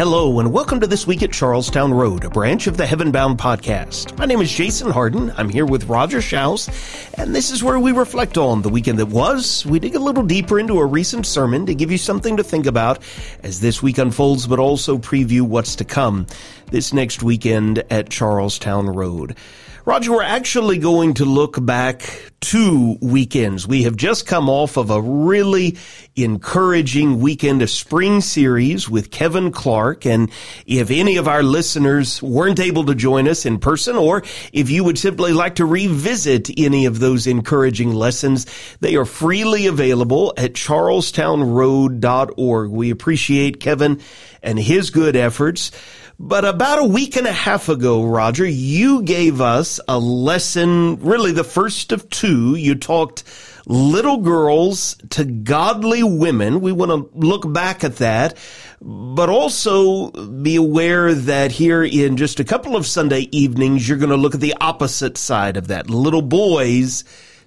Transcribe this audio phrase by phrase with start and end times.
[0.00, 4.16] Hello, and welcome to This Week at Charlestown Road, a branch of the Heavenbound podcast.
[4.16, 5.30] My name is Jason Harden.
[5.36, 6.70] I'm here with Roger Schaus,
[7.18, 9.66] and this is where we reflect on the weekend that was.
[9.66, 12.64] We dig a little deeper into a recent sermon to give you something to think
[12.64, 13.00] about
[13.42, 16.26] as this week unfolds, but also preview what's to come
[16.70, 19.36] this next weekend at Charlestown Road.
[19.86, 22.02] Roger, we're actually going to look back
[22.40, 23.66] two weekends.
[23.66, 25.78] We have just come off of a really
[26.16, 30.04] encouraging weekend, a spring series with Kevin Clark.
[30.04, 30.30] And
[30.66, 34.22] if any of our listeners weren't able to join us in person, or
[34.52, 38.44] if you would simply like to revisit any of those encouraging lessons,
[38.80, 42.70] they are freely available at charlestownroad.org.
[42.70, 43.98] We appreciate Kevin
[44.42, 45.70] and his good efforts.
[46.22, 51.32] But about a week and a half ago, Roger, you gave us a lesson, really
[51.32, 52.56] the first of two.
[52.56, 53.24] You talked
[53.64, 56.60] little girls to godly women.
[56.60, 58.36] We want to look back at that,
[58.82, 64.10] but also be aware that here in just a couple of Sunday evenings, you're going
[64.10, 65.88] to look at the opposite side of that.
[65.88, 67.02] Little boys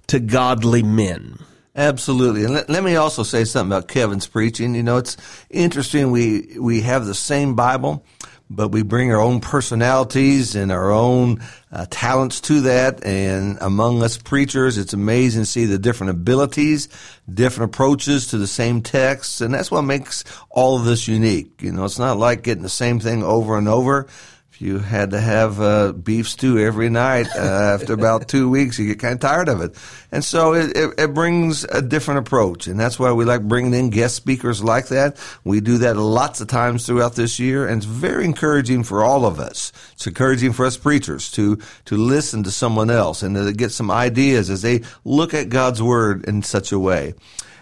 [0.08, 1.38] to godly men.
[1.76, 2.44] Absolutely.
[2.44, 4.74] And let, let, me also say something about Kevin's preaching.
[4.74, 5.16] You know, it's
[5.50, 6.12] interesting.
[6.12, 8.04] We, we have the same Bible,
[8.50, 11.40] but we bring our own personalities and our own
[11.72, 13.04] uh, talents to that.
[13.04, 16.88] And among us preachers, it's amazing to see the different abilities,
[17.32, 19.40] different approaches to the same texts.
[19.40, 21.62] And that's what makes all of this unique.
[21.62, 24.06] You know, it's not like getting the same thing over and over
[24.54, 28.78] if you had to have uh, beef stew every night uh, after about two weeks,
[28.78, 29.74] you get kind of tired of it.
[30.12, 32.68] And so it, it, it, brings a different approach.
[32.68, 35.16] And that's why we like bringing in guest speakers like that.
[35.42, 37.66] We do that lots of times throughout this year.
[37.66, 39.72] And it's very encouraging for all of us.
[39.94, 43.90] It's encouraging for us preachers to, to listen to someone else and to get some
[43.90, 47.14] ideas as they look at God's word in such a way.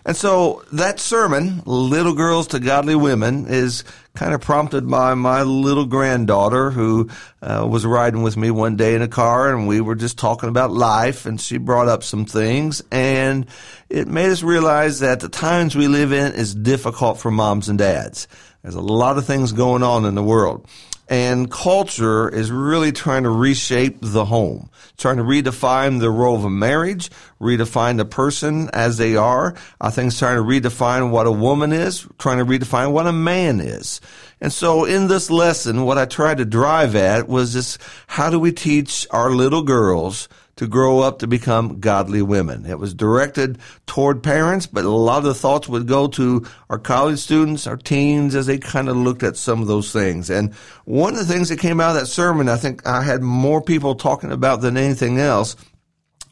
[0.05, 5.43] And so that sermon, Little Girls to Godly Women, is kind of prompted by my
[5.43, 7.09] little granddaughter who
[7.41, 10.49] uh, was riding with me one day in a car and we were just talking
[10.49, 13.47] about life and she brought up some things and
[13.89, 17.79] it made us realize that the times we live in is difficult for moms and
[17.79, 18.29] dads.
[18.63, 20.67] There's a lot of things going on in the world.
[21.13, 26.45] And culture is really trying to reshape the home, trying to redefine the role of
[26.47, 29.55] a marriage, redefine the person as they are.
[29.79, 33.13] I think it's trying to redefine what a woman is, trying to redefine what a
[33.13, 34.01] man is.
[34.41, 38.39] And so in this lesson, what I tried to drive at was this, how do
[38.39, 40.31] we teach our little girls
[40.63, 42.65] to grow up to become godly women.
[42.67, 46.79] It was directed toward parents, but a lot of the thoughts would go to our
[46.79, 50.31] college students, our teens, as they kind of looked at some of those things.
[50.31, 53.23] And one of the things that came out of that sermon, I think I had
[53.23, 55.57] more people talking about than anything else,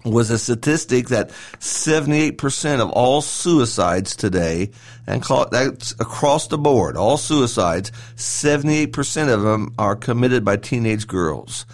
[0.04, 4.70] was a statistic that 78% of all suicides today,
[5.08, 11.66] and that's across the board, all suicides, 78% of them are committed by teenage girls.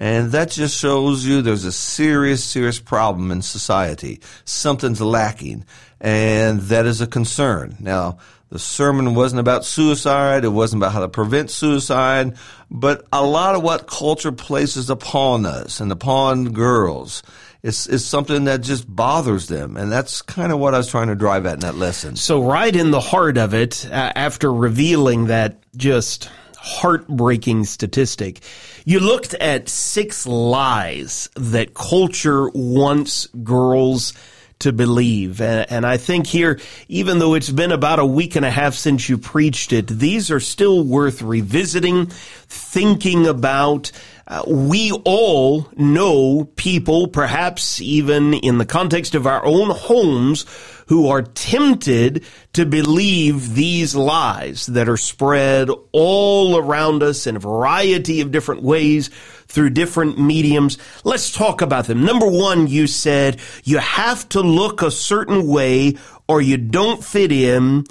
[0.00, 4.20] And that just shows you there's a serious, serious problem in society.
[4.44, 5.64] Something's lacking.
[6.00, 7.76] And that is a concern.
[7.80, 8.18] Now,
[8.50, 10.44] the sermon wasn't about suicide.
[10.44, 12.36] It wasn't about how to prevent suicide.
[12.70, 17.24] But a lot of what culture places upon us and upon girls
[17.64, 19.76] is, is something that just bothers them.
[19.76, 22.14] And that's kind of what I was trying to drive at in that lesson.
[22.14, 26.30] So right in the heart of it, uh, after revealing that just
[26.60, 28.40] heartbreaking statistic.
[28.84, 34.12] You looked at six lies that culture wants girls
[34.60, 35.40] to believe.
[35.40, 36.58] And, I think here,
[36.88, 40.30] even though it's been about a week and a half since you preached it, these
[40.30, 43.92] are still worth revisiting, thinking about.
[44.26, 50.44] Uh, we all know people, perhaps even in the context of our own homes,
[50.88, 57.40] who are tempted to believe these lies that are spread all around us in a
[57.40, 59.08] variety of different ways
[59.46, 60.78] through different mediums.
[61.04, 62.04] Let's talk about them.
[62.04, 65.96] Number one, you said you have to look a certain way
[66.26, 67.84] or you don't fit in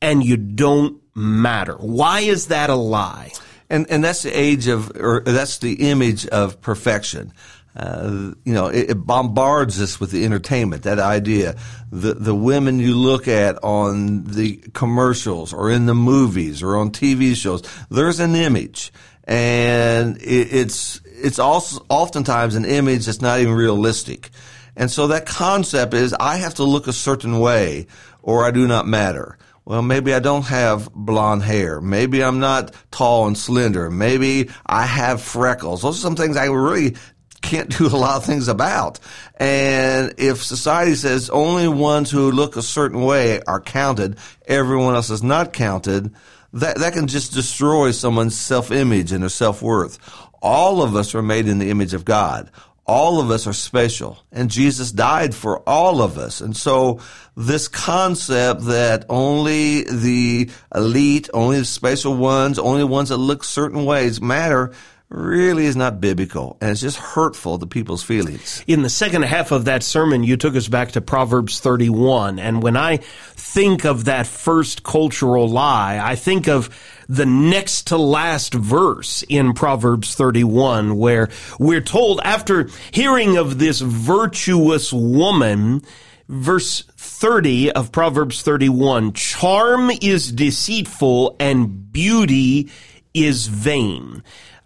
[0.00, 1.74] and you don't matter.
[1.74, 3.32] Why is that a lie?
[3.70, 7.32] And, and that's the age of, or that's the image of perfection.
[7.76, 11.56] Uh, you know, it, it, bombards us with the entertainment, that idea.
[11.90, 16.90] The, the women you look at on the commercials or in the movies or on
[16.90, 18.92] TV shows, there's an image.
[19.24, 24.30] And it, it's, it's also oftentimes an image that's not even realistic.
[24.76, 27.88] And so that concept is I have to look a certain way
[28.22, 29.36] or I do not matter.
[29.66, 31.80] Well, maybe I don't have blonde hair.
[31.80, 33.90] Maybe I'm not tall and slender.
[33.90, 35.80] Maybe I have freckles.
[35.80, 36.96] Those are some things I really
[37.44, 38.98] can't do a lot of things about.
[39.36, 45.10] And if society says only ones who look a certain way are counted, everyone else
[45.10, 46.12] is not counted,
[46.54, 49.98] that, that can just destroy someone's self-image and their self-worth.
[50.40, 52.50] All of us are made in the image of God.
[52.86, 56.42] All of us are special and Jesus died for all of us.
[56.42, 57.00] And so
[57.34, 63.86] this concept that only the elite, only the special ones, only ones that look certain
[63.86, 64.72] ways matter
[65.14, 68.64] really is not biblical and it's just hurtful to people's feelings.
[68.66, 72.38] In the second half of that sermon, you took us back to Proverbs 31.
[72.38, 76.68] And when I think of that first cultural lie, I think of
[77.08, 81.28] the next to last verse in Proverbs 31 where
[81.58, 85.82] we're told after hearing of this virtuous woman,
[86.28, 92.70] verse 30 of Proverbs 31, charm is deceitful and beauty
[93.12, 94.22] is vain.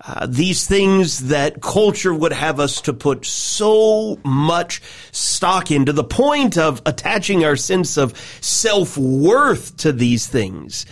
[0.09, 4.81] Uh, these things that culture would have us to put so much
[5.13, 10.87] stock in to the point of attaching our sense of self-worth to these things.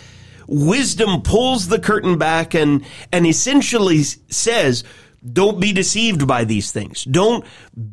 [0.47, 4.83] Wisdom pulls the curtain back and, and essentially says,
[5.33, 7.03] don't be deceived by these things.
[7.03, 7.43] Don't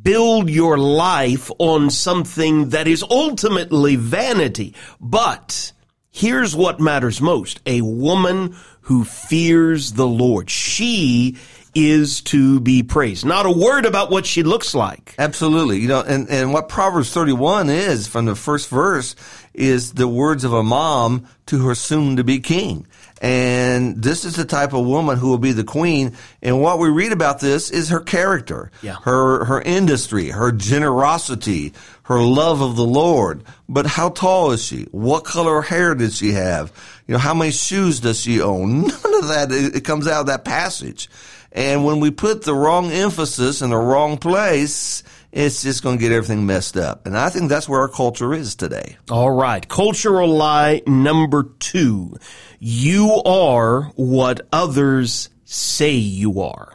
[0.03, 4.75] build your life on something that is ultimately vanity.
[5.01, 5.73] But
[6.11, 7.63] here's what matters most.
[7.65, 8.55] A woman
[8.85, 10.51] who fears the Lord.
[10.51, 11.37] She
[11.75, 13.25] is to be praised.
[13.25, 15.15] Not a word about what she looks like.
[15.19, 15.81] Absolutely.
[15.81, 19.17] You know, and, and what Proverbs 31 is from the first verse
[19.53, 22.87] is the words of a mom to her soon to be king.
[23.21, 26.17] And this is the type of woman who will be the queen.
[26.43, 28.97] And what we read about this is her character, yeah.
[29.03, 31.73] her, her industry, her generosity,
[32.05, 33.45] her love of the Lord.
[33.69, 34.85] But how tall is she?
[34.91, 36.73] What color hair did she have?
[37.07, 38.81] You know, how many shoes does she own?
[39.05, 41.09] None of that, it comes out of that passage.
[41.53, 46.01] And when we put the wrong emphasis in the wrong place, it's just going to
[46.01, 47.07] get everything messed up.
[47.07, 48.97] And I think that's where our culture is today.
[49.11, 49.67] All right.
[49.69, 52.17] Cultural lie number two.
[52.61, 56.73] You are what others say you are.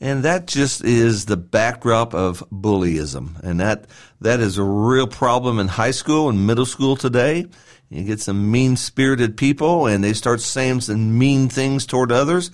[0.00, 3.42] And that just is the backdrop of bullyism.
[3.42, 3.86] And that,
[4.20, 7.46] that is a real problem in high school and middle school today.
[7.88, 12.50] You get some mean spirited people and they start saying some mean things toward others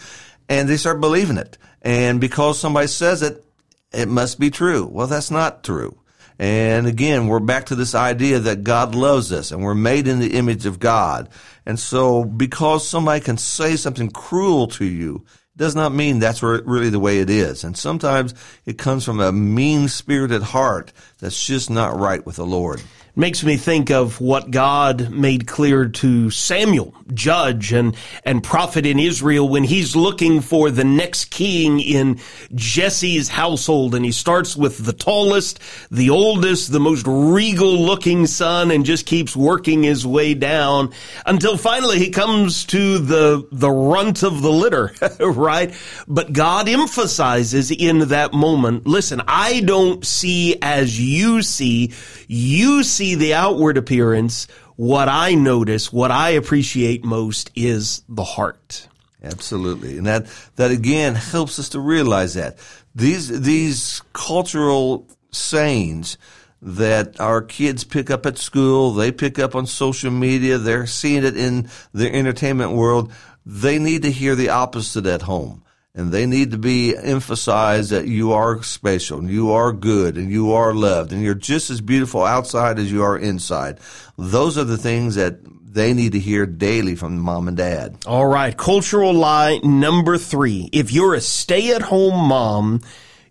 [0.48, 1.58] and they start believing it.
[1.82, 3.44] And because somebody says it,
[3.92, 4.86] it must be true.
[4.86, 5.96] Well, that's not true.
[6.38, 10.20] And again, we're back to this idea that God loves us and we're made in
[10.20, 11.28] the image of God.
[11.66, 15.26] And so because somebody can say something cruel to you,
[15.56, 17.64] does not mean that's really the way it is.
[17.64, 18.32] And sometimes
[18.64, 22.82] it comes from a mean spirited heart that's just not right with the Lord
[23.16, 28.98] makes me think of what God made clear to Samuel, judge and, and prophet in
[28.98, 32.20] Israel when he's looking for the next king in
[32.54, 33.94] Jesse's household.
[33.94, 35.58] And he starts with the tallest,
[35.90, 40.92] the oldest, the most regal looking son and just keeps working his way down
[41.26, 45.74] until finally he comes to the, the runt of the litter, right?
[46.06, 51.92] But God emphasizes in that moment, listen, I don't see as you see,
[52.28, 58.24] you see see the outward appearance, what I notice, what I appreciate most is the
[58.24, 58.88] heart.
[59.22, 59.96] Absolutely.
[59.96, 60.26] And that,
[60.56, 62.58] that again helps us to realize that
[62.94, 66.18] these, these cultural sayings
[66.60, 71.24] that our kids pick up at school, they pick up on social media, they're seeing
[71.24, 73.10] it in the entertainment world.
[73.46, 75.62] They need to hear the opposite at home
[75.94, 80.30] and they need to be emphasized that you are special and you are good and
[80.30, 83.78] you are loved and you're just as beautiful outside as you are inside.
[84.16, 87.98] Those are the things that they need to hear daily from mom and dad.
[88.06, 88.56] All right.
[88.56, 90.68] Cultural lie number three.
[90.72, 92.82] If you're a stay at home mom,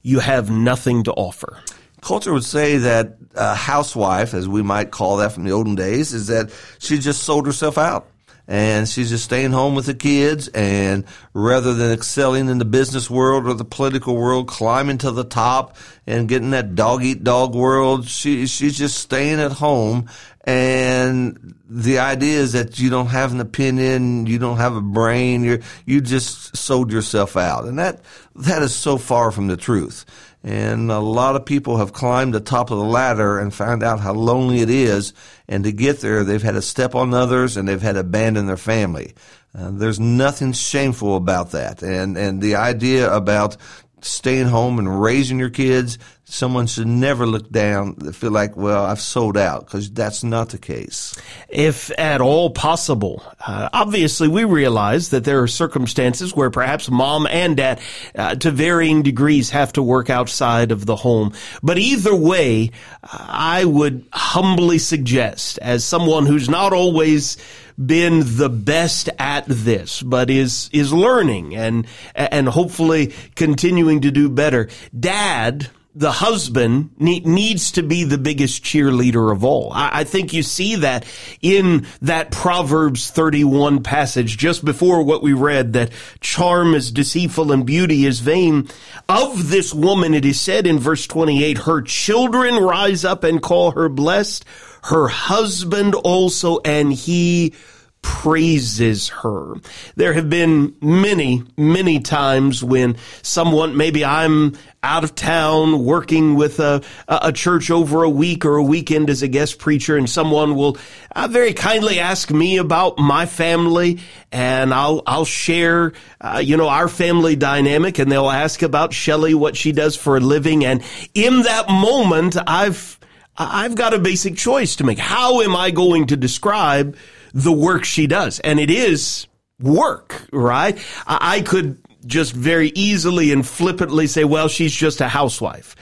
[0.01, 1.59] you have nothing to offer.
[2.01, 6.13] Culture would say that a housewife, as we might call that from the olden days,
[6.13, 6.49] is that
[6.79, 8.07] she just sold herself out
[8.49, 13.07] and she's just staying home with the kids and rather than excelling in the business
[13.07, 15.77] world or the political world, climbing to the top
[16.07, 20.09] and getting that dog eat dog world, she, she's just staying at home.
[20.45, 25.43] And the idea is that you don't have an opinion, you don't have a brain,
[25.43, 27.65] you you just sold yourself out.
[27.65, 28.01] And that,
[28.33, 30.05] that is so far from the truth.
[30.43, 33.99] And a lot of people have climbed the top of the ladder and found out
[33.99, 35.13] how lonely it is.
[35.49, 38.47] And to get there, they've had to step on others and they've had to abandon
[38.47, 39.13] their family.
[39.57, 41.81] Uh, there's nothing shameful about that.
[41.81, 43.57] And, and the idea about
[44.01, 45.97] staying home and raising your kids,
[46.29, 50.49] someone should never look down, and feel like, well, I've sold out, because that's not
[50.49, 51.15] the case.
[51.49, 53.23] If at all possible.
[53.45, 57.79] Uh, obviously, we realize that there are circumstances where perhaps mom and dad,
[58.15, 61.33] uh, to varying degrees, have to work outside of the home.
[61.63, 62.71] But either way,
[63.03, 67.37] I would humbly suggest, as someone who's not always
[67.83, 74.29] been the best at this, but is is learning and and hopefully continuing to do
[74.29, 74.67] better.
[74.97, 79.71] Dad the husband needs to be the biggest cheerleader of all.
[79.73, 81.03] I, think you see that
[81.41, 85.91] in that Proverbs 31 passage just before what we read that
[86.21, 88.69] charm is deceitful and beauty is vain.
[89.09, 93.71] Of this woman, it is said in verse 28, her children rise up and call
[93.71, 94.45] her blessed,
[94.83, 97.55] her husband also, and he
[98.01, 99.55] praises her.
[99.95, 106.59] There have been many, many times when someone, maybe I'm out of town working with
[106.59, 110.55] a, a church over a week or a weekend as a guest preacher and someone
[110.55, 110.77] will
[111.15, 113.99] uh, very kindly ask me about my family
[114.31, 119.33] and I'll, I'll share, uh, you know, our family dynamic and they'll ask about Shelly,
[119.33, 120.63] what she does for a living.
[120.63, 122.97] And in that moment, I've,
[123.37, 124.99] I've got a basic choice to make.
[124.99, 126.97] How am I going to describe
[127.33, 128.39] the work she does.
[128.39, 129.27] And it is
[129.59, 130.77] work, right?
[131.05, 135.75] I could just very easily and flippantly say, well, she's just a housewife.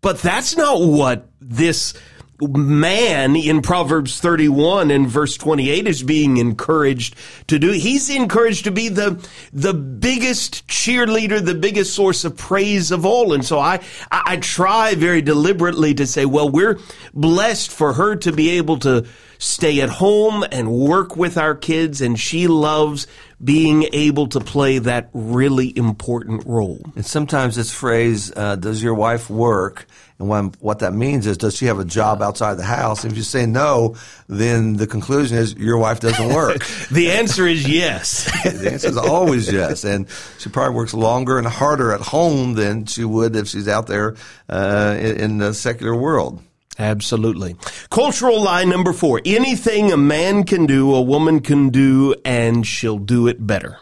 [0.00, 1.94] But that's not what this
[2.40, 7.14] man in Proverbs 31 and verse 28 is being encouraged
[7.48, 7.70] to do.
[7.72, 13.32] He's encouraged to be the, the biggest cheerleader, the biggest source of praise of all.
[13.32, 13.80] And so I,
[14.10, 16.78] I try very deliberately to say, well, we're
[17.12, 19.06] blessed for her to be able to
[19.40, 23.06] stay at home and work with our kids, and she loves
[23.42, 26.80] being able to play that really important role.
[26.94, 29.86] And sometimes this phrase, uh, does your wife work?
[30.20, 33.06] And when, what that means is, does she have a job outside the house?
[33.06, 33.96] If you say no,
[34.28, 36.62] then the conclusion is your wife doesn't work.
[36.90, 38.24] the answer is yes.
[38.44, 39.82] the answer is always yes.
[39.82, 40.06] And
[40.38, 44.14] she probably works longer and harder at home than she would if she's out there
[44.50, 46.42] uh, in, in the secular world.
[46.78, 47.56] Absolutely.
[47.88, 49.22] Cultural lie number four.
[49.24, 53.78] Anything a man can do, a woman can do, and she'll do it better.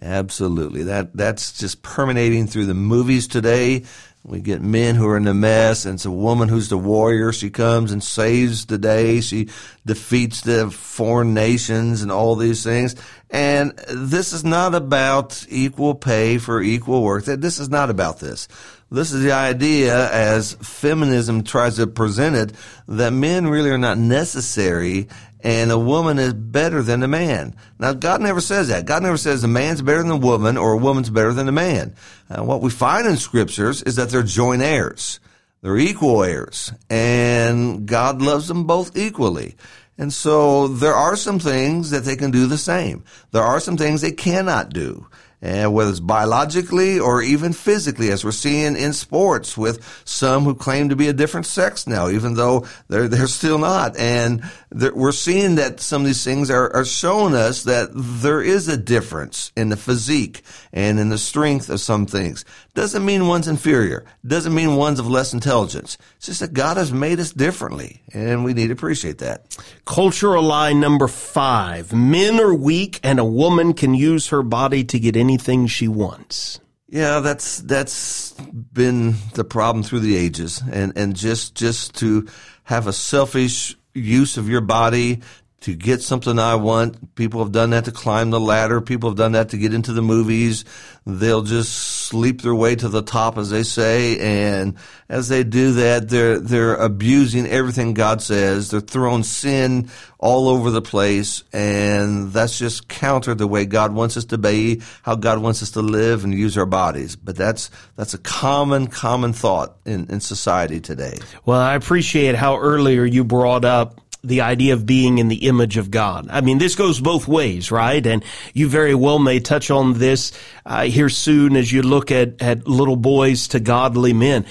[0.00, 0.84] Absolutely.
[0.84, 3.84] That that's just permeating through the movies today.
[4.24, 7.32] We get men who are in the mess, and it's a woman who's the warrior.
[7.32, 9.20] She comes and saves the day.
[9.20, 9.48] She
[9.86, 12.94] defeats the foreign nations and all these things.
[13.30, 17.24] And this is not about equal pay for equal work.
[17.24, 18.48] This is not about this.
[18.90, 22.52] This is the idea as feminism tries to present it
[22.86, 25.08] that men really are not necessary
[25.40, 27.54] and a woman is better than a man.
[27.78, 28.86] Now, God never says that.
[28.86, 31.52] God never says a man's better than a woman or a woman's better than a
[31.52, 31.94] man.
[32.30, 35.20] Uh, what we find in scriptures is that they're joint heirs.
[35.60, 39.56] They're equal heirs and God loves them both equally.
[39.98, 43.04] And so there are some things that they can do the same.
[43.32, 45.06] There are some things they cannot do
[45.40, 50.54] and whether it's biologically or even physically, as we're seeing in sports with some who
[50.54, 53.96] claim to be a different sex now, even though they're they're still not.
[53.96, 58.68] And we're seeing that some of these things are, are showing us that there is
[58.68, 62.44] a difference in the physique and in the strength of some things.
[62.74, 64.04] Doesn't mean one's inferior.
[64.26, 65.96] Doesn't mean one's of less intelligence.
[66.16, 69.56] It's just that God has made us differently, and we need to appreciate that.
[69.84, 74.98] Cultural lie number five: Men are weak, and a woman can use her body to
[74.98, 76.60] get anything she wants.
[76.88, 82.28] Yeah, that's that's been the problem through the ages, and and just just to
[82.64, 85.20] have a selfish use of your body
[85.60, 87.16] to get something I want.
[87.16, 88.80] People have done that to climb the ladder.
[88.80, 90.64] People have done that to get into the movies.
[91.04, 94.18] They'll just sleep their way to the top, as they say.
[94.20, 94.76] And
[95.08, 98.70] as they do that, they're, they're abusing everything God says.
[98.70, 101.42] They're throwing sin all over the place.
[101.52, 105.72] And that's just counter the way God wants us to be, how God wants us
[105.72, 107.16] to live and use our bodies.
[107.16, 111.18] But that's, that's a common, common thought in, in society today.
[111.44, 115.76] Well, I appreciate how earlier you brought up the idea of being in the image
[115.76, 116.28] of God.
[116.30, 118.06] I mean, this goes both ways, right?
[118.06, 120.32] And you very well may touch on this
[120.64, 124.46] uh, here soon as you look at, at little boys to godly men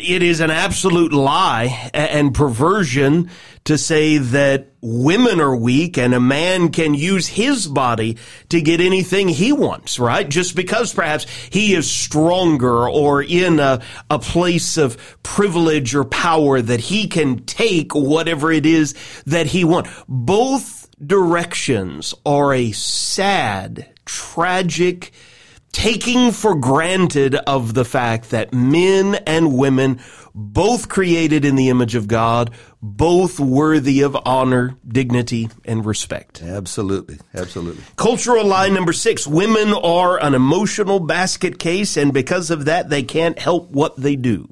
[0.00, 3.30] it is an absolute lie and perversion
[3.64, 8.16] to say that women are weak and a man can use his body
[8.48, 10.28] to get anything he wants, right?
[10.28, 16.62] Just because perhaps he is stronger or in a, a place of privilege or power
[16.62, 18.94] that he can take whatever it is
[19.26, 19.90] that he wants.
[20.08, 25.12] Both directions are a sad, tragic,
[25.72, 30.00] taking for granted of the fact that men and women
[30.34, 36.42] both created in the image of God, both worthy of honor, dignity, and respect.
[36.42, 37.18] Absolutely.
[37.34, 37.82] Absolutely.
[37.96, 39.26] Cultural lie number six.
[39.26, 44.16] Women are an emotional basket case, and because of that, they can't help what they
[44.16, 44.48] do.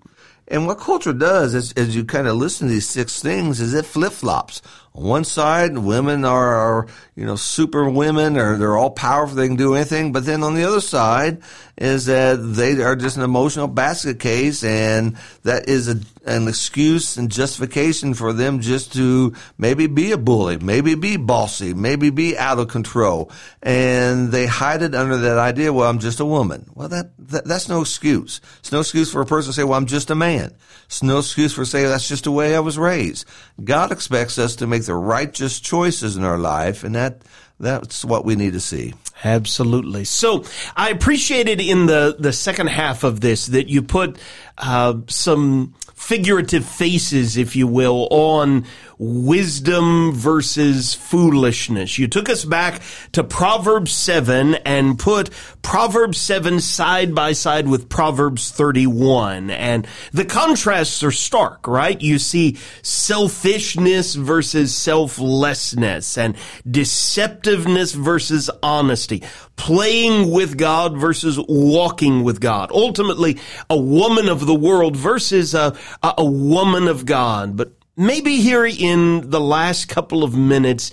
[0.49, 3.75] And what culture does, as, as you kind of listen to these six things, is
[3.75, 4.62] it flip flops.
[4.97, 9.37] On one side, women are, are, you know, super women or they're all powerful.
[9.37, 10.12] They can do anything.
[10.12, 11.43] But then on the other side
[11.76, 14.65] is that they are just an emotional basket case.
[14.65, 20.18] And that is a, an excuse and justification for them just to maybe be a
[20.18, 23.30] bully, maybe be bossy, maybe be out of control.
[23.62, 26.68] And they hide it under that idea, well, I'm just a woman.
[26.75, 28.40] Well, that, that that's no excuse.
[28.59, 30.54] It's no excuse for a person to say, well, I'm just a man.
[30.87, 33.25] It's no excuse for saying that's just the way I was raised.
[33.62, 37.23] God expects us to make the righteous choices in our life, and that
[37.59, 38.95] that's what we need to see.
[39.25, 40.04] Absolutely.
[40.04, 40.45] So
[40.76, 44.18] I appreciated in the the second half of this that you put
[44.59, 48.65] uh, some figurative faces, if you will, on
[48.99, 51.99] wisdom versus foolishness.
[51.99, 55.31] You took us back to Proverbs 7 and put
[55.62, 59.50] Proverbs 7 side by side with Proverbs 31.
[59.50, 62.00] And the contrasts are stark, right?
[62.00, 66.37] You see selfishness versus selflessness and
[66.67, 69.23] deceptiveness versus honesty,
[69.57, 72.71] playing with God versus walking with God.
[72.73, 73.38] Ultimately,
[73.69, 77.57] a woman of the world versus a, a woman of God.
[77.57, 80.93] But maybe here in the last couple of minutes,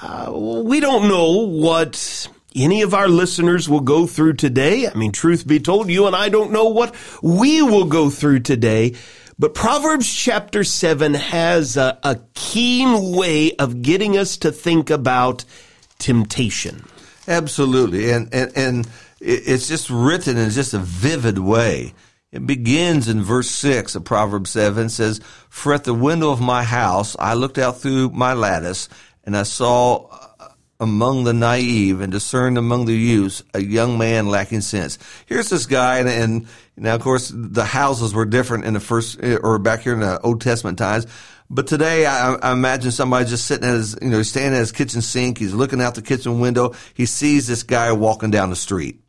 [0.00, 4.88] uh, we don't know what any of our listeners will go through today.
[4.88, 8.40] I mean, truth be told, you and I don't know what we will go through
[8.40, 8.94] today.
[9.38, 15.44] But Proverbs chapter 7 has a, a keen way of getting us to think about
[15.98, 16.84] temptation.
[17.26, 18.12] Absolutely.
[18.12, 18.88] And, and, and
[19.20, 21.94] it's just written in just a vivid way.
[22.34, 26.64] It begins in verse 6 of Proverbs 7 says, For at the window of my
[26.64, 28.88] house I looked out through my lattice,
[29.22, 30.48] and I saw uh,
[30.80, 34.98] among the naive and discerned among the youths a young man lacking sense.
[35.26, 39.22] Here's this guy, and, and now, of course, the houses were different in the first,
[39.22, 41.06] or back here in the Old Testament times.
[41.48, 44.72] But today, I, I, imagine somebody just sitting at his, you know, standing at his
[44.72, 45.38] kitchen sink.
[45.38, 46.74] He's looking out the kitchen window.
[46.94, 49.03] He sees this guy walking down the street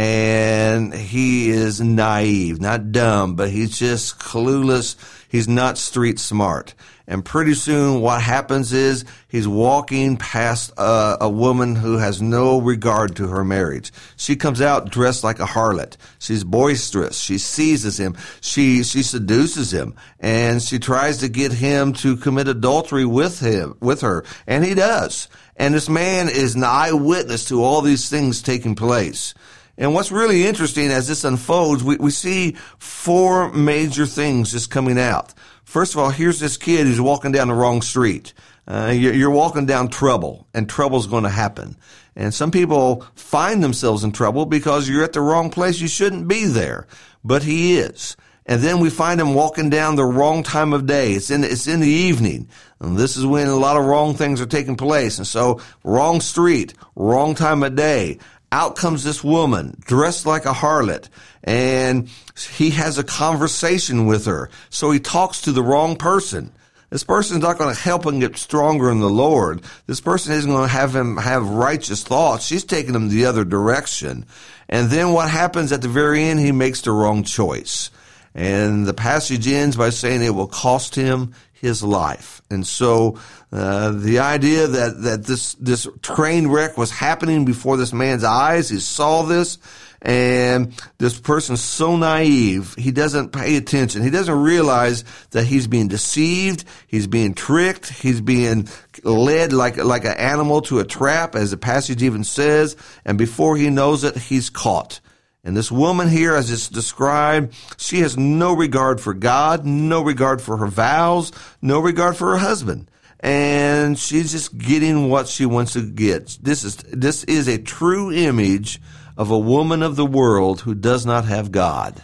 [0.00, 4.96] and he is naive, not dumb, but he's just clueless.
[5.28, 6.72] He's not street smart.
[7.06, 12.62] And pretty soon what happens is he's walking past a, a, woman who has no
[12.62, 13.92] regard to her marriage.
[14.16, 15.98] She comes out dressed like a harlot.
[16.18, 17.20] She's boisterous.
[17.20, 18.16] She seizes him.
[18.40, 23.76] She, she seduces him and she tries to get him to commit adultery with him,
[23.80, 24.24] with her.
[24.46, 25.28] And he does.
[25.56, 29.34] And this man is an eyewitness to all these things taking place.
[29.80, 34.98] And what's really interesting as this unfolds, we, we see four major things just coming
[34.98, 35.32] out.
[35.64, 38.34] First of all, here's this kid who's walking down the wrong street.
[38.68, 41.76] Uh, you're, walking down trouble, and trouble's going to happen.
[42.14, 45.80] And some people find themselves in trouble because you're at the wrong place.
[45.80, 46.86] You shouldn't be there,
[47.24, 48.18] but he is.
[48.44, 51.12] And then we find him walking down the wrong time of day.
[51.12, 52.48] It's in, it's in the evening.
[52.80, 55.18] And this is when a lot of wrong things are taking place.
[55.18, 58.18] And so, wrong street, wrong time of day
[58.52, 61.08] out comes this woman dressed like a harlot
[61.44, 62.08] and
[62.56, 64.50] he has a conversation with her.
[64.70, 66.52] So he talks to the wrong person.
[66.90, 69.62] This person is not going to help him get stronger in the Lord.
[69.86, 72.44] This person isn't going to have him have righteous thoughts.
[72.44, 74.26] She's taking him the other direction.
[74.68, 76.40] And then what happens at the very end?
[76.40, 77.90] He makes the wrong choice.
[78.34, 82.40] And the passage ends by saying it will cost him his life.
[82.50, 83.18] And so
[83.52, 88.70] uh, the idea that, that this, this train wreck was happening before this man's eyes,
[88.70, 89.58] he saw this,
[90.02, 94.02] and this person's so naive, he doesn't pay attention.
[94.02, 98.66] He doesn't realize that he's being deceived, he's being tricked, he's being
[99.04, 103.58] led like, like an animal to a trap, as the passage even says, and before
[103.58, 105.00] he knows it, he's caught.
[105.42, 110.42] And this woman here, as it's described, she has no regard for God, no regard
[110.42, 112.90] for her vows, no regard for her husband.
[113.20, 116.38] And she's just getting what she wants to get.
[116.42, 118.80] This is, this is a true image
[119.16, 122.00] of a woman of the world who does not have God.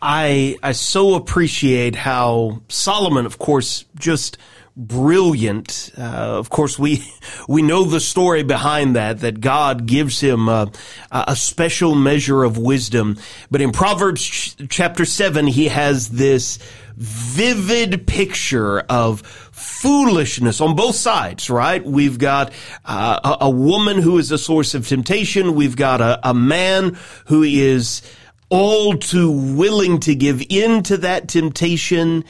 [0.00, 4.38] I, I so appreciate how Solomon, of course, just
[4.76, 5.90] brilliant.
[5.96, 7.04] Uh, of course, we
[7.48, 10.70] we know the story behind that that God gives him a,
[11.10, 13.18] a special measure of wisdom.
[13.50, 16.58] But in Proverbs ch- chapter seven, he has this
[16.96, 21.84] vivid picture of foolishness on both sides, right?
[21.84, 22.52] We've got
[22.84, 25.54] uh, a, a, woman who is a source of temptation.
[25.54, 28.02] We've got a, a man who is
[28.50, 32.24] all too willing to give in to that temptation.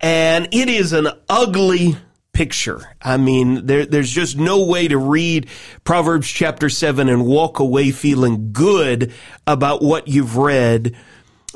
[0.00, 1.96] And it is an ugly
[2.32, 2.96] picture.
[3.02, 5.48] I mean, there, there's just no way to read
[5.82, 9.12] Proverbs chapter 7 and walk away feeling good
[9.46, 10.94] about what you've read.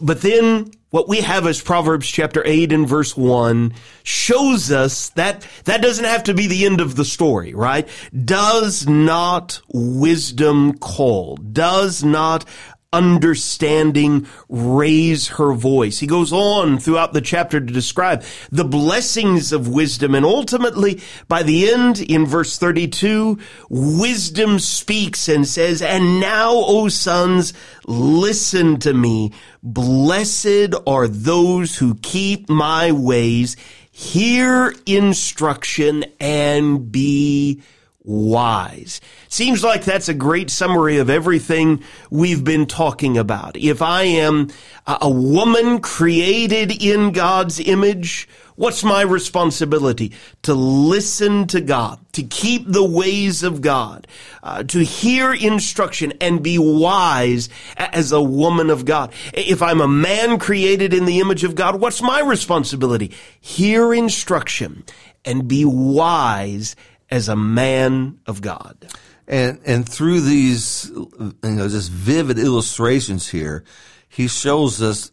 [0.00, 5.46] But then what we have as Proverbs chapter 8 and verse 1 shows us that
[5.64, 7.88] that doesn't have to be the end of the story, right?
[8.24, 11.36] Does not wisdom call?
[11.36, 12.44] Does not
[12.92, 15.98] understanding raise her voice.
[15.98, 20.14] He goes on throughout the chapter to describe the blessings of wisdom.
[20.14, 26.88] And ultimately, by the end, in verse 32, wisdom speaks and says, And now, O
[26.88, 27.52] sons,
[27.86, 29.32] listen to me.
[29.62, 33.56] Blessed are those who keep my ways.
[33.90, 37.62] Hear instruction and be
[38.04, 39.00] wise.
[39.28, 43.56] Seems like that's a great summary of everything we've been talking about.
[43.56, 44.48] If I am
[44.86, 50.12] a woman created in God's image, what's my responsibility?
[50.42, 54.06] To listen to God, to keep the ways of God,
[54.42, 59.12] uh, to hear instruction and be wise as a woman of God.
[59.32, 63.12] If I'm a man created in the image of God, what's my responsibility?
[63.40, 64.84] Hear instruction
[65.24, 66.74] and be wise
[67.12, 68.86] as a man of God.
[69.28, 73.64] And and through these you know just vivid illustrations here,
[74.08, 75.12] he shows us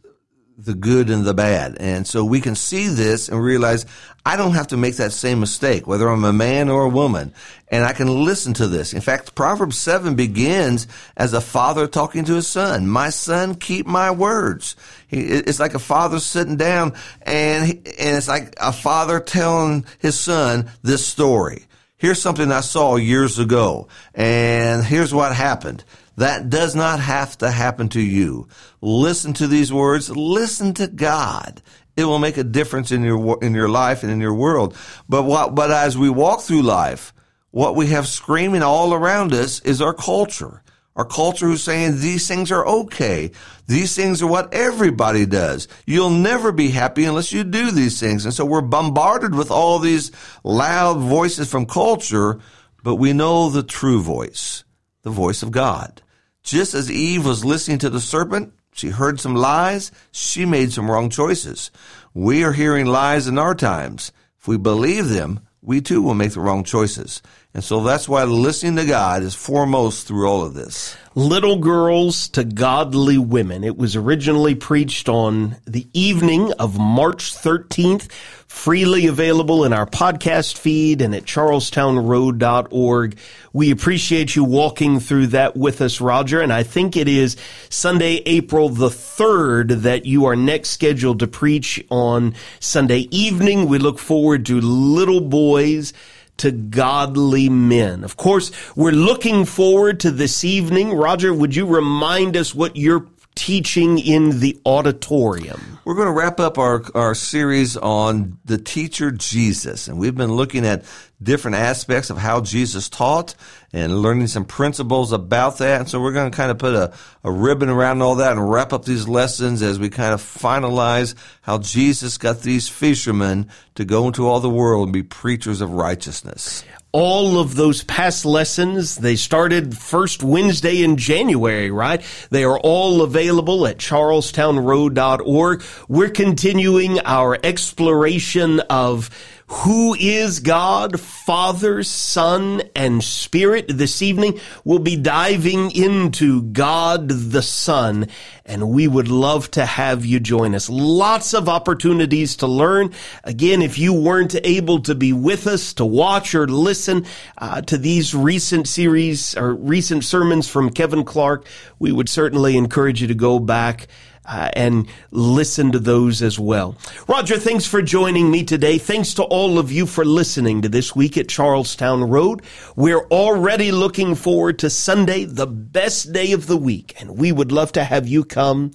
[0.58, 1.78] the good and the bad.
[1.80, 3.86] And so we can see this and realize
[4.26, 7.34] I don't have to make that same mistake, whether I'm a man or a woman.
[7.70, 8.94] And I can listen to this.
[8.94, 12.88] In fact, Proverbs 7 begins as a father talking to his son.
[12.88, 14.76] My son, keep my words.
[15.10, 20.70] It's like a father sitting down and, and it's like a father telling his son
[20.82, 21.68] this story
[22.00, 25.84] here's something I saw years ago, and here's what happened.
[26.18, 28.48] That does not have to happen to you.
[28.82, 30.10] Listen to these words.
[30.10, 31.62] Listen to God.
[31.96, 34.76] It will make a difference in your in your life and in your world.
[35.08, 37.14] But what, but as we walk through life,
[37.52, 40.64] what we have screaming all around us is our culture.
[41.00, 43.32] Our culture who's saying these things are okay.
[43.68, 45.70] These things are what everybody does.
[45.86, 48.26] You'll never be happy unless you do these things.
[48.26, 50.12] And so we're bombarded with all these
[50.44, 52.40] loud voices from culture,
[52.84, 54.66] but we know the true voice,
[55.04, 56.02] the voice of God.
[56.44, 60.92] Just as Eve was listening to the serpent, she heard some lies, she made some
[60.92, 61.72] wrong choices.
[62.14, 64.12] We are hearing lies in our times.
[64.38, 67.22] If we believe them, we too will make the wrong choices.
[67.52, 70.96] And so that's why listening to God is foremost through all of this.
[71.16, 73.64] Little Girls to Godly Women.
[73.64, 80.60] It was originally preached on the evening of March 13th, freely available in our podcast
[80.60, 83.18] feed and at charlestownroad.org.
[83.52, 86.42] We appreciate you walking through that with us, Roger.
[86.42, 87.36] And I think it is
[87.70, 93.68] Sunday, April the 3rd that you are next scheduled to preach on Sunday evening.
[93.68, 95.94] We look forward to little boys
[96.40, 98.04] to godly men.
[98.04, 100.94] Of course, we're looking forward to this evening.
[100.94, 105.80] Roger, would you remind us what you're teaching in the auditorium?
[105.86, 109.88] We're going to wrap up our, our series on the teacher Jesus.
[109.88, 110.84] And we've been looking at
[111.22, 113.36] different aspects of how Jesus taught
[113.74, 115.82] and learning some principles about that.
[115.82, 118.50] And so we're going to kind of put a, a ribbon around all that and
[118.50, 123.86] wrap up these lessons as we kind of finalize how Jesus got these fishermen to
[123.86, 128.96] go into all the world and be preachers of righteousness all of those past lessons.
[128.96, 132.02] They started first Wednesday in January, right?
[132.32, 135.64] They are all available at charlestownroad.org.
[135.88, 139.10] We're continuing our exploration of
[139.50, 143.66] who is God, Father, Son, and Spirit.
[143.68, 148.08] This evening, we'll be diving into God the Son,
[148.46, 150.70] and we would love to have you join us.
[150.70, 152.94] Lots of opportunities to learn.
[153.24, 157.08] Again, if you weren't able to be with us to watch or listen
[157.40, 161.48] uh, to these recent series or recent sermons from Kevin Clark,
[161.80, 163.88] we would certainly encourage you to go back
[164.30, 166.78] uh, and listen to those as well.
[167.08, 168.78] Roger, thanks for joining me today.
[168.78, 172.44] Thanks to all of you for listening to this week at Charlestown Road.
[172.76, 177.52] We're already looking forward to Sunday, the best day of the week, and we would
[177.52, 178.72] love to have you come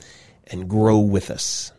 [0.49, 1.74] and grow with us.